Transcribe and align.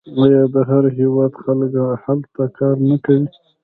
آیا 0.23 0.43
د 0.53 0.55
هر 0.69 0.83
هیواد 0.99 1.31
خلک 1.43 1.71
هلته 2.05 2.43
کار 2.57 2.75
نه 2.89 2.97
کوي؟ 3.05 3.25